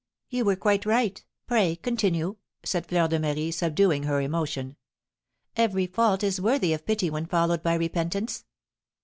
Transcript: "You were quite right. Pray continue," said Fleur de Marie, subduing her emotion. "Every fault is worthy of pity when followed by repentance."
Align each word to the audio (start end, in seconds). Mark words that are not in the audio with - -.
"You 0.29 0.45
were 0.45 0.55
quite 0.55 0.87
right. 0.87 1.23
Pray 1.45 1.75
continue," 1.75 2.37
said 2.63 2.87
Fleur 2.87 3.07
de 3.07 3.19
Marie, 3.19 3.51
subduing 3.51 4.01
her 4.05 4.19
emotion. 4.19 4.75
"Every 5.55 5.85
fault 5.85 6.23
is 6.23 6.41
worthy 6.41 6.73
of 6.73 6.87
pity 6.87 7.11
when 7.11 7.27
followed 7.27 7.61
by 7.61 7.75
repentance." 7.75 8.45